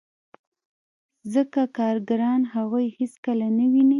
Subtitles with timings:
[1.33, 3.89] ځکه کارګران هغوی هېڅکله نه ویني